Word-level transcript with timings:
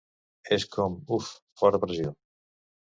És 0.57 0.65
com: 0.77 0.97
'Uf! 1.19 1.31
Fora 1.63 1.85
pressió'. 1.87 2.19